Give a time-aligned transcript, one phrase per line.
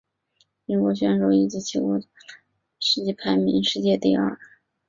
[0.65, 2.07] 英国选手也以其国家
[2.79, 4.35] 纪录排名世界第二。